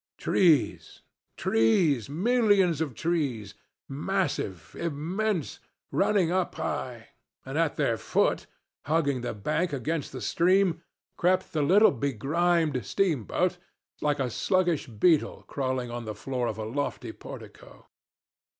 [0.17, 1.03] Trees,
[1.37, 3.53] trees, millions of trees,
[3.87, 5.59] massive, immense,
[5.91, 7.09] running up high;
[7.45, 8.47] and at their foot,
[8.85, 10.81] hugging the bank against the stream,
[11.17, 13.59] crept the little begrimed steamboat,
[14.01, 17.85] like a sluggish beetle crawling on the floor of a lofty portico.